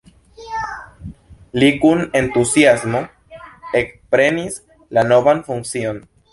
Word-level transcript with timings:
Li 1.63 1.69
kun 1.83 2.01
entuziasmo 2.21 3.03
ekprenis 3.83 4.61
la 4.99 5.07
novan 5.15 5.49
funkcion. 5.51 6.05